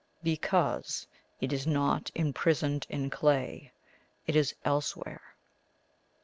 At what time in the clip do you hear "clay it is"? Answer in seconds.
3.11-4.55